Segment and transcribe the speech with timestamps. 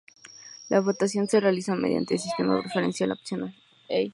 [0.69, 3.53] La votación se realiza mediante el sistema preferencial opcional.